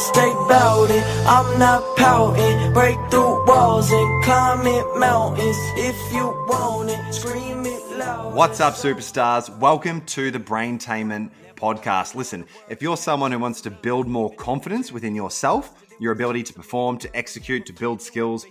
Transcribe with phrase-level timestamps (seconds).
[0.00, 1.04] stay it.
[1.26, 2.72] I'm not pouting.
[2.72, 5.56] Break through walls and climb it mountains.
[5.76, 8.34] If you want it, scream it loud.
[8.34, 9.54] What's up, superstars?
[9.58, 12.14] Welcome to the Brain Braintainment podcast.
[12.14, 16.54] Listen, if you're someone who wants to build more confidence within yourself, your ability to
[16.54, 18.46] perform, to execute, to build skills,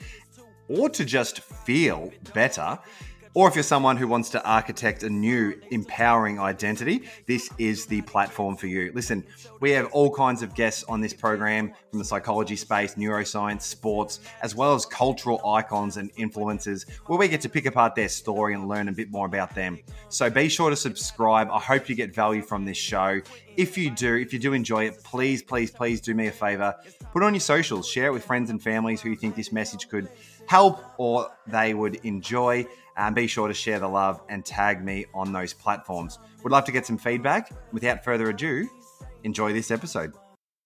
[0.67, 2.77] or to just feel better,
[3.39, 8.01] or if you're someone who wants to architect a new empowering identity, this is the
[8.01, 8.91] platform for you.
[8.93, 9.25] Listen,
[9.61, 14.19] we have all kinds of guests on this program from the psychology space, neuroscience, sports,
[14.41, 18.55] as well as cultural icons and influencers, where we get to pick apart their story
[18.55, 19.79] and learn a bit more about them.
[20.09, 21.47] So be sure to subscribe.
[21.49, 23.21] I hope you get value from this show.
[23.55, 26.75] If you do, if you do enjoy it, please, please, please do me a favor.
[27.13, 29.53] Put it on your socials, share it with friends and families who you think this
[29.53, 30.09] message could
[30.49, 32.65] help or they would enjoy.
[32.97, 36.19] And be sure to share the love and tag me on those platforms.
[36.43, 37.53] Would love to get some feedback.
[37.71, 38.67] Without further ado,
[39.23, 40.11] enjoy this episode.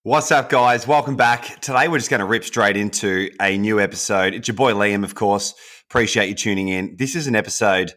[0.01, 0.87] What's up, guys?
[0.87, 1.61] Welcome back.
[1.61, 4.33] Today, we're just going to rip straight into a new episode.
[4.33, 5.53] It's your boy Liam, of course.
[5.89, 6.95] Appreciate you tuning in.
[6.97, 7.93] This is an episode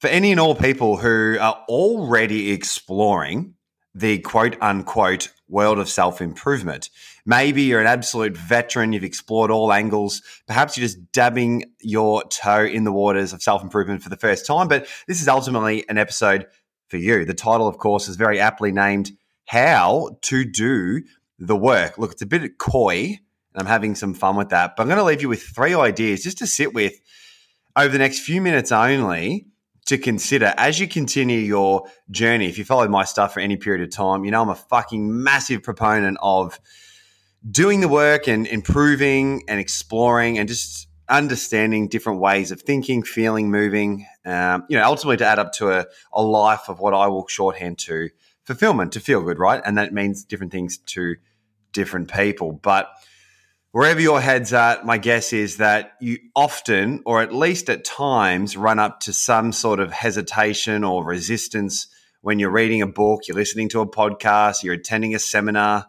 [0.00, 3.54] for any and all people who are already exploring
[3.94, 6.88] the quote unquote world of self improvement.
[7.24, 10.22] Maybe you're an absolute veteran, you've explored all angles.
[10.46, 14.46] Perhaps you're just dabbing your toe in the waters of self improvement for the first
[14.46, 16.46] time, but this is ultimately an episode
[16.88, 17.24] for you.
[17.24, 19.12] The title, of course, is very aptly named
[19.46, 21.02] How to Do
[21.38, 21.98] the Work.
[21.98, 23.18] Look, it's a bit coy,
[23.54, 25.74] and I'm having some fun with that, but I'm going to leave you with three
[25.74, 26.94] ideas just to sit with
[27.76, 29.46] over the next few minutes only
[29.86, 32.48] to consider as you continue your journey.
[32.48, 35.22] If you follow my stuff for any period of time, you know I'm a fucking
[35.22, 36.60] massive proponent of
[37.48, 43.50] doing the work and improving and exploring and just understanding different ways of thinking, feeling,
[43.50, 47.08] moving, um, you know, ultimately to add up to a, a life of what I
[47.08, 48.10] will shorthand to
[48.44, 49.60] fulfillment, to feel good, right?
[49.64, 51.16] And that means different things to
[51.72, 52.52] different people.
[52.52, 52.88] But
[53.72, 58.56] wherever your head's at, my guess is that you often, or at least at times,
[58.56, 61.88] run up to some sort of hesitation or resistance
[62.20, 65.86] when you're reading a book, you're listening to a podcast, you're attending a seminar,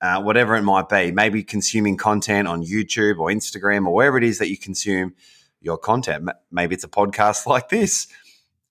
[0.00, 1.10] uh, whatever it might be.
[1.10, 5.14] Maybe consuming content on YouTube or Instagram or wherever it is that you consume
[5.60, 6.28] your content.
[6.52, 8.06] Maybe it's a podcast like this.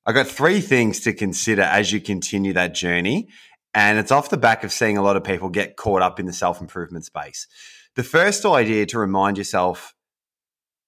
[0.05, 3.27] I've got three things to consider as you continue that journey.
[3.73, 6.25] And it's off the back of seeing a lot of people get caught up in
[6.25, 7.47] the self improvement space.
[7.95, 9.93] The first idea to remind yourself,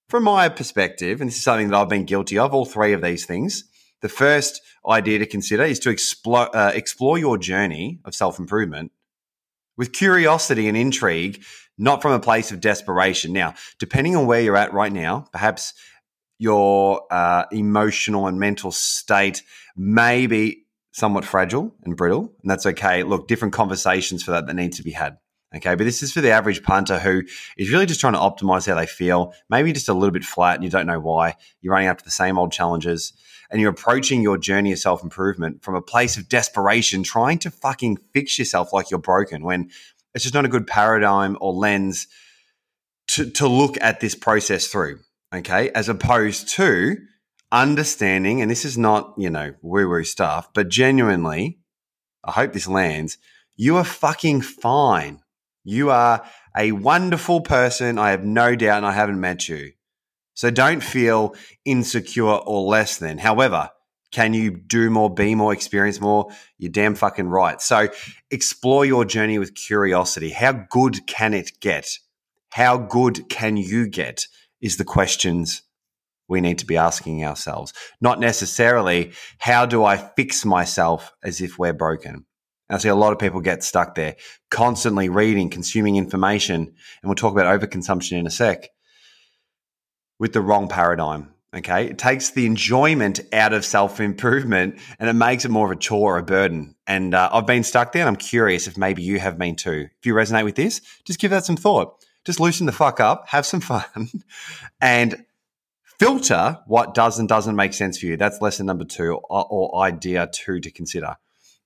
[0.08, 3.02] from my perspective, and this is something that I've been guilty of, all three of
[3.02, 3.66] these things.
[4.02, 8.92] The first idea to consider is to explore, uh, explore your journey of self improvement
[9.76, 11.44] with curiosity and intrigue,
[11.78, 13.34] not from a place of desperation.
[13.34, 15.74] Now, depending on where you're at right now, perhaps
[16.38, 19.44] your uh, emotional and mental state
[19.76, 23.04] may be somewhat fragile and brittle, and that's okay.
[23.04, 25.18] Look, different conversations for that that need to be had.
[25.56, 27.22] Okay, but this is for the average punter who
[27.58, 30.56] is really just trying to optimize how they feel, maybe just a little bit flat
[30.56, 31.36] and you don't know why.
[31.62, 33.14] You're running after the same old challenges
[33.52, 37.52] and you're approaching your journey of self improvement from a place of desperation, trying to
[37.52, 39.70] fucking fix yourself like you're broken when
[40.16, 42.08] it's just not a good paradigm or lens
[43.10, 45.00] to, to look at this process through.
[45.34, 46.98] Okay, as opposed to
[47.52, 51.60] understanding, and this is not, you know, woo woo stuff, but genuinely,
[52.24, 53.18] I hope this lands.
[53.56, 55.23] You are fucking fine
[55.64, 56.24] you are
[56.58, 57.98] a wonderful person.
[57.98, 59.72] I have no doubt, and I haven't met you.
[60.34, 61.36] So don't feel
[61.66, 63.18] insecure or less than.
[63.18, 63.70] However,
[64.12, 66.30] can you do more, be more, experience more?
[66.58, 67.62] You're damn fucking right.
[67.62, 67.90] So
[68.30, 70.30] explore your journey with curiosity.
[70.30, 71.98] How good can it get?
[72.50, 74.28] How good can you get?
[74.62, 75.64] Is the questions
[76.28, 77.74] we need to be asking ourselves.
[78.02, 82.26] Not necessarily, how do I fix myself as if we're broken?
[82.74, 84.16] I see a lot of people get stuck there,
[84.50, 88.70] constantly reading, consuming information, and we'll talk about overconsumption in a sec,
[90.20, 91.34] with the wrong paradigm.
[91.56, 91.86] Okay.
[91.86, 95.80] It takes the enjoyment out of self improvement and it makes it more of a
[95.80, 96.76] chore or a burden.
[96.88, 99.90] And uh, I've been stuck there and I'm curious if maybe you have been too.
[100.00, 102.04] If you resonate with this, just give that some thought.
[102.26, 104.10] Just loosen the fuck up, have some fun,
[104.82, 105.26] and
[106.00, 108.18] filter what does and doesn't make sense for you.
[108.18, 111.18] That's lesson number two or, or idea two to consider.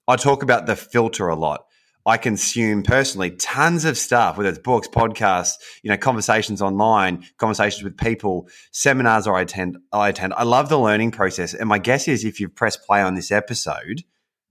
[0.07, 1.65] I talk about the filter a lot.
[2.05, 7.83] I consume personally tons of stuff, whether it's books, podcasts, you know, conversations online, conversations
[7.83, 9.77] with people, seminars I attend.
[9.91, 10.33] I attend.
[10.33, 13.29] I love the learning process, and my guess is if you've pressed play on this
[13.29, 14.03] episode,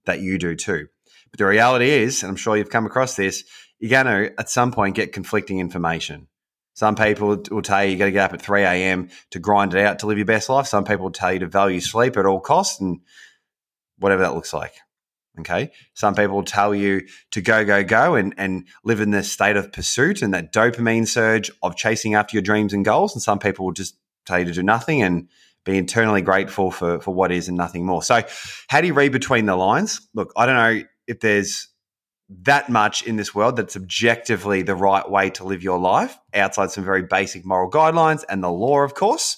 [0.05, 0.89] that you do too.
[1.31, 3.45] But the reality is, and I'm sure you've come across this,
[3.79, 6.29] you're going to at some point get conflicting information.
[6.75, 9.09] Some people will tell you you got to get up at 3 a.m.
[9.31, 10.67] to grind it out to live your best life.
[10.67, 13.01] Some people will tell you to value sleep at all costs and
[13.99, 14.75] whatever that looks like.
[15.41, 15.71] Okay.
[15.95, 17.03] Some people tell you
[17.33, 21.07] to go, go, go and, and live in this state of pursuit and that dopamine
[21.07, 23.15] surge of chasing after your dreams and goals.
[23.15, 25.29] And some people will just tell you to do nothing and
[25.67, 28.03] be internally grateful for, for what is and nothing more.
[28.03, 28.23] So,
[28.69, 30.01] how do you read between the lines?
[30.15, 31.69] Look, I don't know if there's
[32.43, 36.71] that much in this world that's objectively the right way to live your life outside
[36.71, 39.37] some very basic moral guidelines and the law, of course.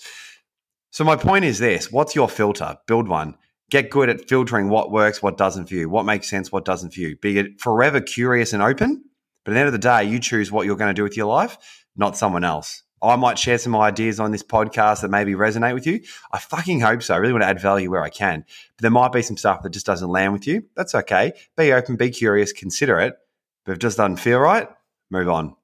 [0.90, 2.76] So, my point is this what's your filter?
[2.86, 3.36] Build one.
[3.70, 6.94] Get good at filtering what works, what doesn't for you, what makes sense, what doesn't
[6.94, 7.16] for you.
[7.16, 9.04] Be forever curious and open.
[9.44, 11.16] But at the end of the day, you choose what you're going to do with
[11.16, 12.82] your life, not someone else.
[13.00, 16.00] I might share some ideas on this podcast that maybe resonate with you.
[16.32, 17.14] I fucking hope so.
[17.14, 18.44] I really want to add value where I can.
[18.76, 20.64] But there might be some stuff that just doesn't land with you.
[20.74, 21.32] That's okay.
[21.56, 23.14] Be open, be curious, consider it.
[23.64, 24.68] But if it just doesn't feel right,
[25.10, 25.54] move on.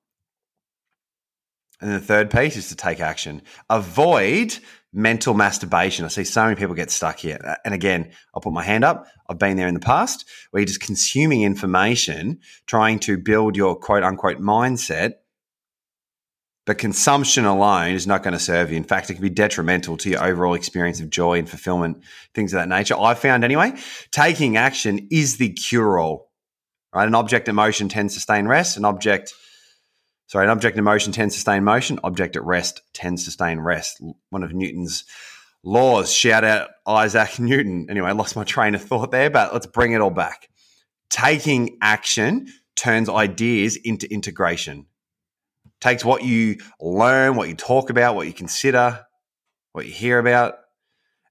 [1.80, 3.42] And the third piece is to take action.
[3.68, 4.58] Avoid
[4.92, 6.04] mental masturbation.
[6.04, 7.56] I see so many people get stuck here.
[7.64, 9.06] And again, I'll put my hand up.
[9.28, 13.74] I've been there in the past where you're just consuming information, trying to build your
[13.74, 15.14] quote unquote mindset
[16.66, 18.76] but consumption alone is not going to serve you.
[18.76, 22.54] In fact, it can be detrimental to your overall experience of joy and fulfillment, things
[22.54, 22.98] of that nature.
[22.98, 23.74] I've found anyway,
[24.10, 26.30] taking action is the cure all.
[26.94, 27.06] Right?
[27.06, 28.76] An object emotion tends to stay in rest.
[28.78, 29.34] An object,
[30.26, 31.98] sorry, an object in motion tends to stay in motion.
[32.04, 34.02] Object at rest tends to stay in rest.
[34.30, 35.04] One of Newton's
[35.62, 36.12] laws.
[36.12, 37.86] Shout out Isaac Newton.
[37.90, 40.48] Anyway, I lost my train of thought there, but let's bring it all back.
[41.10, 44.86] Taking action turns ideas into integration
[45.84, 49.04] takes what you learn, what you talk about, what you consider,
[49.72, 50.54] what you hear about,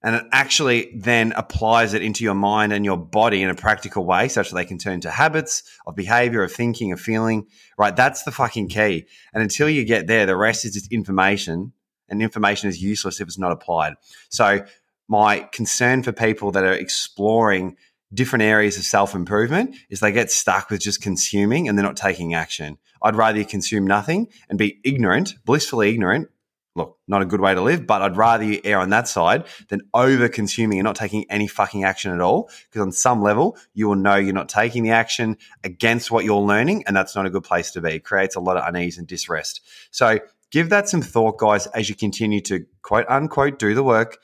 [0.03, 4.05] and it actually then applies it into your mind and your body in a practical
[4.05, 7.47] way such that they can turn to habits of behavior, of thinking, of feeling.
[7.77, 7.95] Right?
[7.95, 9.05] That's the fucking key.
[9.33, 11.71] And until you get there, the rest is just information,
[12.09, 13.93] and information is useless if it's not applied.
[14.29, 14.65] So,
[15.07, 17.75] my concern for people that are exploring
[18.13, 21.97] different areas of self improvement is they get stuck with just consuming and they're not
[21.97, 22.77] taking action.
[23.01, 26.29] I'd rather you consume nothing and be ignorant, blissfully ignorant.
[26.75, 29.45] Look, not a good way to live, but I'd rather you err on that side
[29.69, 32.49] than over consuming and not taking any fucking action at all.
[32.69, 36.41] Because on some level, you will know you're not taking the action against what you're
[36.41, 37.93] learning, and that's not a good place to be.
[37.93, 39.61] It creates a lot of unease and disrest.
[39.91, 44.17] So give that some thought, guys, as you continue to quote unquote do the work,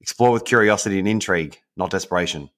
[0.00, 2.50] explore with curiosity and intrigue, not desperation.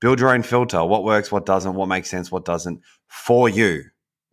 [0.00, 0.84] Build your own filter.
[0.84, 3.84] What works, what doesn't, what makes sense, what doesn't for you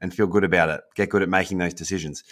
[0.02, 0.82] and feel good about it.
[0.96, 2.24] Get good at making those decisions.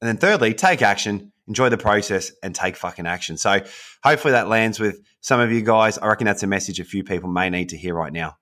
[0.00, 3.36] And then thirdly, take action, enjoy the process and take fucking action.
[3.36, 3.60] So
[4.02, 5.98] hopefully that lands with some of you guys.
[5.98, 8.36] I reckon that's a message a few people may need to hear right now.